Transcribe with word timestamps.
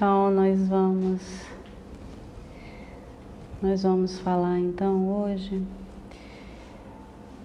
Então 0.00 0.30
nós 0.30 0.58
vamos 0.66 1.20
nós 3.60 3.82
vamos 3.82 4.18
falar 4.18 4.58
então 4.58 5.06
hoje. 5.10 5.62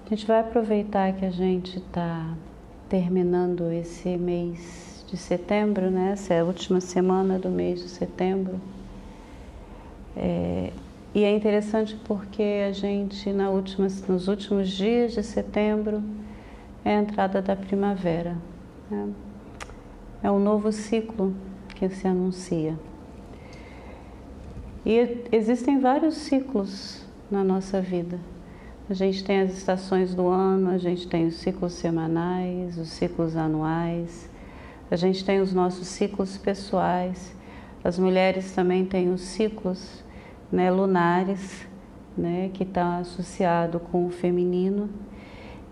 A 0.06 0.10
gente 0.10 0.26
vai 0.26 0.40
aproveitar 0.40 1.12
que 1.12 1.26
a 1.26 1.32
gente 1.32 1.80
está 1.80 2.34
terminando 2.88 3.70
esse 3.74 4.16
mês 4.16 5.04
de 5.06 5.18
setembro, 5.18 5.92
né? 5.92 6.12
Essa 6.14 6.36
é 6.36 6.40
a 6.40 6.46
última 6.46 6.80
semana 6.80 7.38
do 7.38 7.50
mês 7.50 7.82
de 7.82 7.90
setembro. 7.90 8.58
É, 10.16 10.72
e 11.14 11.26
é 11.26 11.36
interessante 11.36 12.00
porque 12.06 12.64
a 12.66 12.72
gente 12.72 13.34
na 13.34 13.50
última, 13.50 13.90
nos 14.08 14.30
últimos 14.30 14.70
dias 14.70 15.12
de 15.12 15.24
setembro 15.24 16.02
é 16.86 16.96
a 16.96 17.02
entrada 17.02 17.42
da 17.42 17.54
primavera. 17.58 18.38
Né? 18.90 19.10
É 20.24 20.32
um 20.32 20.40
novo 20.40 20.72
ciclo 20.72 21.36
que 21.76 21.88
se 21.90 22.08
anuncia. 22.08 22.76
E 24.86 25.26
existem 25.32 25.80
vários 25.80 26.16
ciclos 26.16 27.06
na 27.30 27.44
nossa 27.44 27.82
vida. 27.82 28.20
A 28.90 28.94
gente 28.94 29.24
tem 29.24 29.42
as 29.42 29.58
estações 29.58 30.14
do 30.14 30.28
ano, 30.28 30.70
a 30.70 30.78
gente 30.78 31.08
tem 31.08 31.26
os 31.26 31.36
ciclos 31.36 31.74
semanais, 31.74 32.78
os 32.78 32.90
ciclos 32.90 33.36
anuais, 33.36 34.30
a 34.90 34.96
gente 34.96 35.26
tem 35.26 35.42
os 35.42 35.54
nossos 35.54 35.88
ciclos 35.88 36.38
pessoais. 36.38 37.36
As 37.84 37.98
mulheres 37.98 38.52
também 38.52 38.86
têm 38.86 39.12
os 39.12 39.22
ciclos 39.22 40.04
né, 40.52 40.70
lunares, 40.70 41.68
né, 42.16 42.52
que 42.54 42.64
está 42.64 42.98
associado 42.98 43.80
com 43.80 44.06
o 44.06 44.12
feminino. 44.12 44.90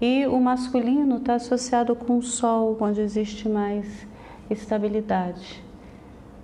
E 0.01 0.25
o 0.25 0.39
masculino 0.39 1.17
está 1.17 1.35
associado 1.35 1.95
com 1.95 2.17
o 2.17 2.23
sol, 2.23 2.75
onde 2.81 2.99
existe 2.99 3.47
mais 3.47 4.07
estabilidade. 4.49 5.62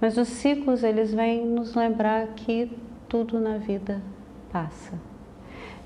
Mas 0.01 0.17
os 0.17 0.27
ciclos, 0.27 0.83
eles 0.83 1.13
vêm 1.13 1.45
nos 1.45 1.75
lembrar 1.75 2.27
que 2.27 2.71
tudo 3.07 3.39
na 3.39 3.57
vida 3.57 4.01
passa. 4.51 4.93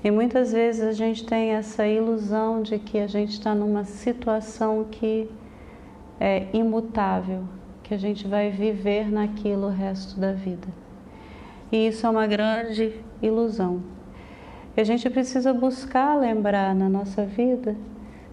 E 0.04 0.10
muitas 0.10 0.52
vezes 0.52 0.82
a 0.82 0.92
gente 0.92 1.24
tem 1.24 1.50
essa 1.50 1.86
ilusão 1.86 2.62
de 2.62 2.78
que 2.78 2.98
a 2.98 3.06
gente 3.06 3.32
está 3.32 3.54
numa 3.54 3.84
situação 3.84 4.84
que 4.84 5.30
é 6.20 6.46
imutável, 6.52 7.44
que 7.82 7.94
a 7.94 7.96
gente 7.96 8.28
vai 8.28 8.50
viver 8.50 9.10
naquilo 9.10 9.66
o 9.66 9.70
resto 9.70 10.20
da 10.20 10.32
vida. 10.32 10.68
E 11.72 11.88
isso 11.88 12.06
é 12.06 12.10
uma 12.10 12.26
grande 12.26 13.00
ilusão. 13.22 13.82
E 14.76 14.80
a 14.80 14.84
gente 14.84 15.08
precisa 15.08 15.52
buscar 15.52 16.14
lembrar 16.18 16.74
na 16.74 16.88
nossa 16.88 17.24
vida 17.24 17.76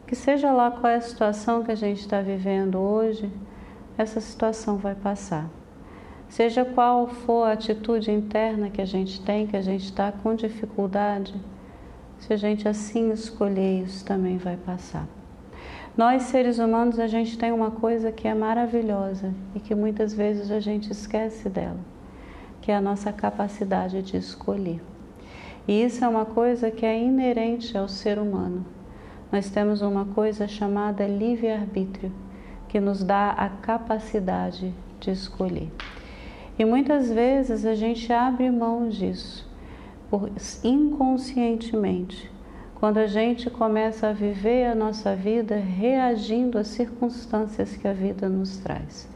que, 0.05 0.15
seja 0.15 0.51
lá 0.51 0.69
qual 0.71 0.91
é 0.91 0.97
a 0.97 1.01
situação 1.01 1.63
que 1.63 1.71
a 1.71 1.75
gente 1.75 2.01
está 2.01 2.21
vivendo 2.21 2.77
hoje, 2.77 3.31
essa 3.97 4.19
situação 4.19 4.77
vai 4.77 4.93
passar. 4.93 5.49
Seja 6.31 6.63
qual 6.63 7.09
for 7.09 7.43
a 7.43 7.51
atitude 7.51 8.09
interna 8.09 8.69
que 8.69 8.81
a 8.81 8.85
gente 8.85 9.19
tem, 9.19 9.45
que 9.45 9.57
a 9.57 9.61
gente 9.61 9.83
está 9.83 10.13
com 10.13 10.33
dificuldade, 10.33 11.35
se 12.19 12.31
a 12.31 12.37
gente 12.37 12.69
assim 12.69 13.11
escolher, 13.11 13.83
isso 13.83 14.05
também 14.05 14.37
vai 14.37 14.55
passar. 14.55 15.05
Nós, 15.97 16.23
seres 16.23 16.57
humanos, 16.57 16.99
a 16.99 17.07
gente 17.07 17.37
tem 17.37 17.51
uma 17.51 17.69
coisa 17.69 18.13
que 18.13 18.29
é 18.29 18.33
maravilhosa 18.33 19.33
e 19.53 19.59
que 19.59 19.75
muitas 19.75 20.13
vezes 20.13 20.51
a 20.51 20.61
gente 20.61 20.89
esquece 20.89 21.49
dela, 21.49 21.81
que 22.61 22.71
é 22.71 22.77
a 22.77 22.81
nossa 22.81 23.11
capacidade 23.11 24.01
de 24.01 24.15
escolher. 24.15 24.81
E 25.67 25.83
isso 25.83 26.05
é 26.05 26.07
uma 26.07 26.23
coisa 26.23 26.71
que 26.71 26.85
é 26.85 26.97
inerente 26.97 27.77
ao 27.77 27.89
ser 27.89 28.17
humano. 28.17 28.65
Nós 29.29 29.49
temos 29.49 29.81
uma 29.81 30.05
coisa 30.05 30.47
chamada 30.47 31.05
livre-arbítrio 31.05 32.09
que 32.69 32.79
nos 32.79 33.03
dá 33.03 33.31
a 33.31 33.49
capacidade 33.49 34.73
de 34.97 35.11
escolher. 35.11 35.69
E 36.57 36.65
muitas 36.65 37.09
vezes 37.09 37.65
a 37.65 37.73
gente 37.73 38.11
abre 38.11 38.49
mão 38.51 38.89
disso 38.89 39.49
por, 40.09 40.29
inconscientemente, 40.63 42.29
quando 42.75 42.97
a 42.97 43.07
gente 43.07 43.49
começa 43.49 44.07
a 44.07 44.13
viver 44.13 44.65
a 44.65 44.75
nossa 44.75 45.15
vida 45.15 45.55
reagindo 45.55 46.57
às 46.57 46.67
circunstâncias 46.67 47.75
que 47.77 47.87
a 47.87 47.93
vida 47.93 48.27
nos 48.27 48.57
traz. 48.57 49.07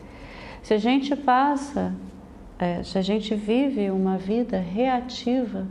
Se 0.61 0.73
a 0.73 0.77
gente 0.77 1.15
passa, 1.15 1.93
é, 2.57 2.83
se 2.83 2.97
a 2.97 3.01
gente 3.01 3.35
vive 3.35 3.89
uma 3.89 4.17
vida 4.17 4.59
reativa, 4.59 5.67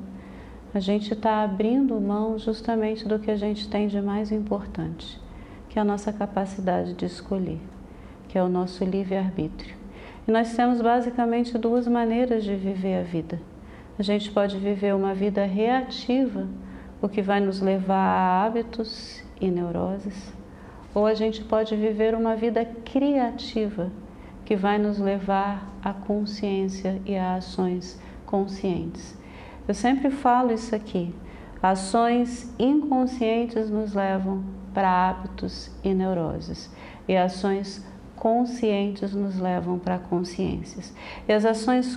a 0.72 0.81
gente 0.81 1.12
está 1.12 1.43
abrindo 1.43 2.00
mão 2.00 2.39
justamente 2.39 3.06
do 3.06 3.19
que 3.19 3.31
a 3.31 3.37
gente 3.37 3.69
tem 3.69 3.87
de 3.87 4.00
mais 4.00 4.33
importante, 4.33 5.21
que 5.69 5.78
é 5.78 5.83
a 5.83 5.84
nossa 5.84 6.12
capacidade 6.12 6.94
de 6.94 7.06
escolher 7.06 7.60
que 8.34 8.39
é 8.39 8.43
o 8.43 8.49
nosso 8.49 8.84
livre-arbítrio. 8.84 9.77
E 10.27 10.31
nós 10.31 10.55
temos 10.55 10.81
basicamente 10.81 11.59
duas 11.59 11.87
maneiras 11.87 12.45
de 12.45 12.57
viver 12.57 13.01
a 13.01 13.03
vida. 13.03 13.41
A 13.99 14.03
gente 14.03 14.31
pode 14.31 14.59
viver 14.59 14.95
uma 14.95 15.15
vida 15.15 15.45
reativa, 15.45 16.49
o 17.01 17.09
que 17.09 17.21
vai 17.21 17.41
nos 17.41 17.61
levar 17.61 17.95
a 17.95 18.45
hábitos 18.45 19.23
e 19.41 19.51
neuroses, 19.51 20.33
ou 20.95 21.07
a 21.07 21.15
gente 21.15 21.45
pode 21.45 21.77
viver 21.77 22.15
uma 22.15 22.34
vida 22.34 22.65
criativa, 22.84 23.93
que 24.45 24.57
vai 24.57 24.79
nos 24.79 24.99
levar 24.99 25.71
à 25.83 25.93
consciência 25.93 27.01
e 27.05 27.17
a 27.17 27.37
ações 27.37 28.01
conscientes. 28.25 29.17
Eu 29.67 29.75
sempre 29.75 30.11
falo 30.11 30.53
isso 30.53 30.75
aqui. 30.75 31.15
Ações 31.63 32.55
inconscientes 32.59 33.71
nos 33.71 33.95
levam 33.95 34.45
para 34.75 35.09
hábitos 35.09 35.71
e 35.83 35.95
neuroses, 35.95 36.71
e 37.07 37.17
ações 37.17 37.84
conscientes 38.17 39.15
nos 39.15 39.39
levam 39.39 39.79
para 39.79 39.99
consciências. 39.99 40.93
E 41.29 41.33
as 41.33 41.45
ações 41.45 41.97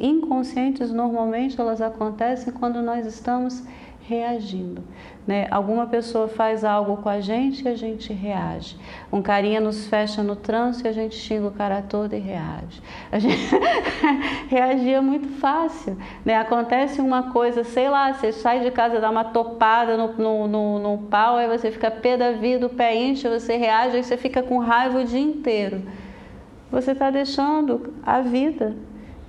inconscientes 0.00 0.90
normalmente 0.90 1.60
elas 1.60 1.80
acontecem 1.80 2.52
quando 2.52 2.82
nós 2.82 3.06
estamos 3.06 3.62
reagindo. 4.06 4.82
Né? 5.26 5.48
Alguma 5.50 5.86
pessoa 5.86 6.28
faz 6.28 6.64
algo 6.64 6.98
com 6.98 7.08
a 7.08 7.20
gente 7.20 7.64
e 7.64 7.68
a 7.68 7.74
gente 7.74 8.12
reage. 8.12 8.76
Um 9.12 9.20
carinha 9.20 9.60
nos 9.60 9.86
fecha 9.88 10.22
no 10.22 10.36
trânsito 10.36 10.86
e 10.86 10.90
a 10.90 10.92
gente 10.92 11.16
xinga 11.16 11.48
o 11.48 11.50
cara 11.50 11.82
todo 11.82 12.14
e 12.14 12.18
reage. 12.18 12.80
A 13.10 13.18
gente 13.18 13.50
reagia 14.48 15.02
muito 15.02 15.28
fácil. 15.40 15.98
Né? 16.24 16.36
Acontece 16.36 17.00
uma 17.00 17.32
coisa, 17.32 17.64
sei 17.64 17.88
lá, 17.88 18.12
você 18.12 18.30
sai 18.32 18.60
de 18.60 18.70
casa, 18.70 19.00
dá 19.00 19.10
uma 19.10 19.24
topada 19.24 19.96
no, 19.96 20.12
no, 20.12 20.46
no, 20.46 20.78
no 20.78 20.98
pau, 21.08 21.36
aí 21.36 21.48
você 21.48 21.72
fica 21.72 21.90
pé 21.90 22.16
da 22.16 22.32
vida, 22.32 22.66
o 22.66 22.70
pé 22.70 22.94
incha, 22.94 23.28
você 23.28 23.56
reage, 23.56 23.96
aí 23.96 24.04
você 24.04 24.16
fica 24.16 24.42
com 24.42 24.58
raiva 24.58 25.00
o 25.00 25.04
dia 25.04 25.20
inteiro. 25.20 25.82
Você 26.70 26.92
está 26.92 27.10
deixando 27.10 27.94
a 28.04 28.20
vida, 28.20 28.76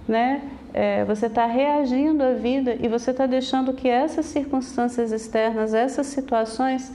né? 0.08 0.42
É, 0.74 1.04
você 1.06 1.28
está 1.28 1.46
reagindo 1.46 2.24
à 2.24 2.34
vida 2.34 2.78
e 2.80 2.88
você 2.88 3.12
está 3.12 3.26
deixando 3.26 3.74
que 3.74 3.88
essas 3.88 4.26
circunstâncias 4.26 5.12
externas, 5.12 5.74
essas 5.74 6.08
situações, 6.08 6.94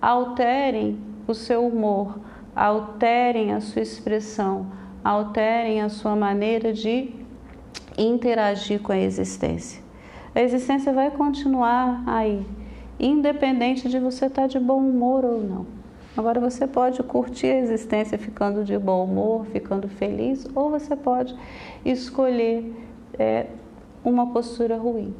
alterem 0.00 0.98
o 1.26 1.34
seu 1.34 1.66
humor, 1.66 2.18
alterem 2.54 3.52
a 3.52 3.60
sua 3.60 3.82
expressão, 3.82 4.66
alterem 5.02 5.80
a 5.80 5.88
sua 5.88 6.14
maneira 6.14 6.72
de 6.72 7.10
interagir 7.96 8.80
com 8.80 8.92
a 8.92 8.98
existência. 8.98 9.82
A 10.34 10.42
existência 10.42 10.92
vai 10.92 11.10
continuar 11.10 12.02
aí, 12.06 12.44
independente 12.98 13.88
de 13.88 13.98
você 13.98 14.26
estar 14.26 14.42
tá 14.42 14.48
de 14.48 14.58
bom 14.58 14.78
humor 14.78 15.24
ou 15.24 15.42
não. 15.42 15.66
Agora 16.16 16.40
você 16.40 16.66
pode 16.66 17.02
curtir 17.02 17.48
a 17.48 17.58
existência 17.58 18.16
ficando 18.16 18.62
de 18.62 18.78
bom 18.78 19.04
humor, 19.04 19.46
ficando 19.46 19.88
feliz, 19.88 20.46
ou 20.54 20.70
você 20.70 20.94
pode 20.94 21.34
escolher 21.84 22.72
é 23.18 23.46
uma 24.04 24.32
postura 24.32 24.76
ruim. 24.76 25.14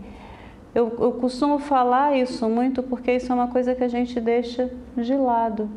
Eu, 0.75 0.93
eu 0.99 1.12
costumo 1.12 1.59
falar 1.59 2.16
isso 2.16 2.49
muito 2.49 2.82
porque 2.82 3.12
isso 3.12 3.31
é 3.31 3.34
uma 3.34 3.49
coisa 3.49 3.75
que 3.75 3.84
a 3.84 3.88
gente 3.88 4.21
deixa 4.21 4.71
de 4.97 5.15
lado. 5.15 5.71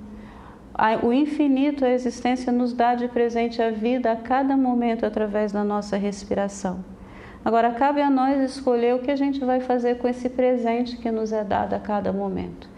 O 1.04 1.12
infinito, 1.12 1.84
a 1.84 1.90
existência, 1.90 2.52
nos 2.52 2.74
dá 2.74 2.96
de 2.96 3.08
presente 3.08 3.62
a 3.62 3.72
vida 3.72 4.12
a 4.12 4.16
cada 4.16 4.56
momento 4.56 5.06
através 5.06 5.52
da 5.52 5.64
nossa 5.64 5.98
respiração. 5.98 6.84
Agora, 7.44 7.72
cabe 7.72 8.02
a 8.02 8.10
nós 8.10 8.42
escolher 8.42 8.94
o 8.94 9.00
que 9.00 9.10
a 9.10 9.16
gente 9.16 9.44
vai 9.44 9.60
fazer 9.60 9.98
com 9.98 10.08
esse 10.08 10.30
presente 10.30 10.98
que 10.98 11.10
nos 11.10 11.32
é 11.32 11.44
dado 11.44 11.74
a 11.74 11.80
cada 11.80 12.12
momento. 12.12 12.70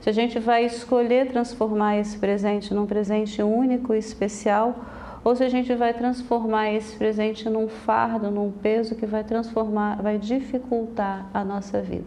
Se 0.00 0.10
a 0.10 0.12
gente 0.12 0.38
vai 0.38 0.64
escolher 0.64 1.28
transformar 1.28 1.96
esse 1.96 2.18
presente 2.18 2.74
num 2.74 2.86
presente 2.86 3.42
único 3.42 3.94
e 3.94 3.98
especial, 3.98 4.84
ou 5.26 5.34
se 5.34 5.42
a 5.42 5.48
gente 5.48 5.74
vai 5.74 5.92
transformar 5.92 6.70
esse 6.70 6.94
presente 6.94 7.50
num 7.50 7.66
fardo, 7.66 8.30
num 8.30 8.52
peso 8.52 8.94
que 8.94 9.04
vai 9.04 9.24
transformar, 9.24 10.00
vai 10.00 10.18
dificultar 10.18 11.28
a 11.34 11.42
nossa 11.42 11.82
vida. 11.82 12.06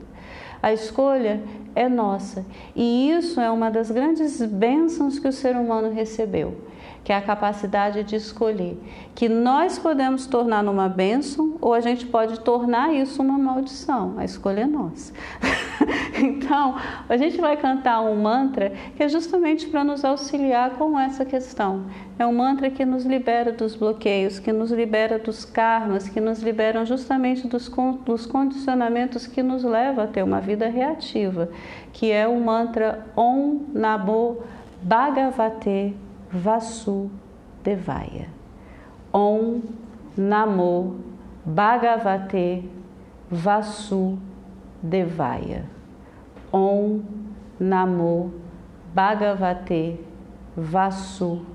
A 0.63 0.71
escolha 0.71 1.41
é 1.75 1.89
nossa 1.89 2.45
e 2.73 3.11
isso 3.11 3.41
é 3.41 3.51
uma 3.51 3.69
das 3.69 3.91
grandes 3.91 4.41
bênçãos 4.41 5.19
que 5.19 5.27
o 5.27 5.33
ser 5.33 5.57
humano 5.57 5.91
recebeu. 5.91 6.55
Que 7.03 7.11
é 7.11 7.15
a 7.15 7.21
capacidade 7.21 8.03
de 8.03 8.15
escolher, 8.15 8.77
que 9.15 9.27
nós 9.27 9.79
podemos 9.79 10.25
tornar 10.27 10.63
numa 10.63 10.87
bênção 10.87 11.55
ou 11.61 11.73
a 11.73 11.79
gente 11.79 12.05
pode 12.05 12.39
tornar 12.41 12.93
isso 12.93 13.21
uma 13.21 13.37
maldição. 13.37 14.15
A 14.17 14.25
escolha 14.25 14.61
é 14.61 14.65
nossa. 14.65 15.13
então, 16.15 16.75
a 17.07 17.17
gente 17.17 17.39
vai 17.39 17.57
cantar 17.57 18.01
um 18.01 18.15
mantra 18.15 18.71
que 18.95 19.03
é 19.03 19.09
justamente 19.09 19.67
para 19.67 19.83
nos 19.83 20.03
auxiliar 20.05 20.71
com 20.71 20.99
essa 20.99 21.25
questão. 21.25 21.85
É 22.17 22.25
um 22.25 22.33
mantra 22.33 22.69
que 22.69 22.85
nos 22.85 23.05
libera 23.05 23.51
dos 23.51 23.75
bloqueios, 23.75 24.39
que 24.39 24.51
nos 24.51 24.71
libera 24.71 25.17
dos 25.17 25.45
karmas, 25.45 26.09
que 26.09 26.19
nos 26.19 26.41
liberam 26.43 26.85
justamente 26.85 27.47
dos, 27.47 27.71
dos 28.05 28.25
condicionamentos 28.25 29.25
que 29.25 29.41
nos 29.41 29.63
levam 29.63 30.03
a 30.03 30.07
ter 30.07 30.23
uma 30.23 30.41
vida 30.41 30.67
reativa, 30.67 31.49
que 31.93 32.11
é 32.11 32.27
o 32.27 32.39
mantra 32.39 33.05
Om 33.15 33.67
Namo 33.73 34.43
Bhagavate 34.81 35.95
Vasu 36.31 37.09
Devaya. 37.63 38.27
Om 39.13 39.61
Namo 40.17 40.99
Bhagavate 41.45 42.63
Vasu 43.31 44.17
Devaya. 44.83 45.65
Om 46.51 47.03
Namo 47.59 48.31
Bhagavate 48.93 49.97
Vasu 50.55 51.45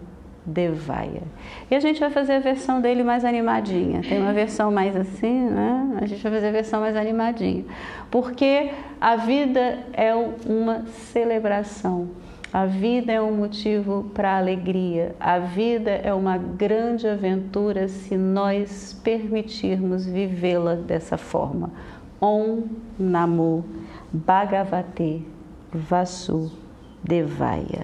Devaya. 0.47 1.23
E 1.71 1.75
a 1.75 1.81
gente 1.81 1.99
vai 2.01 2.11
fazer 2.11 2.35
a 2.35 2.41
versão 2.41 2.81
dele 2.81 3.03
mais 3.03 3.25
animadinha. 3.25 4.03
Tem 4.03 4.21
uma 4.21 4.33
versão 4.33 4.71
mais 4.71 4.95
assim, 4.95 5.49
né? 5.49 5.99
A 6.01 6.07
gente 6.07 6.23
vai 6.23 6.33
fazer 6.33 6.49
a 6.49 6.53
versão 6.53 6.81
mais 6.81 6.97
animadinha. 6.97 7.65
Porque 8.11 8.71
a 9.01 9.17
vida 9.17 9.79
é 9.93 10.15
uma 10.15 10.85
celebração. 10.87 12.09
A 12.55 12.67
vida 12.67 13.11
é 13.11 13.21
um 13.21 13.35
motivo 13.35 14.09
para 14.15 14.39
alegria. 14.39 15.17
A 15.19 15.41
vida 15.41 15.91
é 15.91 16.15
uma 16.15 16.39
grande 16.39 17.09
aventura 17.09 17.89
se 17.89 18.17
nós 18.17 18.97
permitirmos 19.03 20.07
vivê-la 20.07 20.77
dessa 20.77 21.19
forma. 21.19 21.73
Om 22.21 22.63
Namo 22.97 23.65
Bhagavate 24.13 25.27
Vasu 25.73 26.53
Devaya. 27.03 27.83